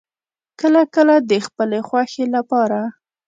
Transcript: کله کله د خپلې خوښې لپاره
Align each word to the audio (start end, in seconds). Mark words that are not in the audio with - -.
کله 0.59 0.81
کله 0.95 1.15
د 1.29 1.31
خپلې 1.45 1.79
خوښې 1.87 2.25
لپاره 2.35 2.79